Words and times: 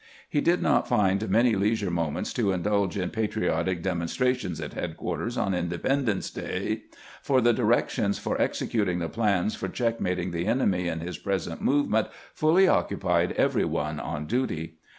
We 0.33 0.41
did 0.41 0.63
not 0.63 0.87
find 0.87 1.29
many 1.29 1.55
leisure 1.55 1.91
moments 1.91 2.33
to 2.33 2.53
indulge 2.53 2.97
in 2.97 3.11
patriotic 3.11 3.83
demonstrations 3.83 4.59
at 4.59 4.73
headquarters 4.73 5.37
on 5.37 5.53
Indepen 5.53 6.05
dence 6.05 6.31
day, 6.31 6.85
for 7.21 7.39
the 7.39 7.53
directions 7.53 8.17
for 8.17 8.41
executing 8.41 8.97
the 8.97 9.09
plans 9.09 9.53
for 9.53 9.67
checkmating 9.67 10.31
the 10.31 10.47
enemy 10.47 10.87
in 10.87 11.01
his 11.01 11.19
present 11.19 11.61
movement 11.61 12.07
fully 12.33 12.67
occupied 12.67 13.33
every 13.33 13.63
one 13.63 13.99
on 13.99 14.25
^uty. 14.25 14.71